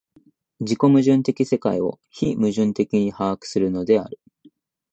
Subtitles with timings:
[0.59, 4.19] 自己矛盾的世界を非矛盾的に把握するのである。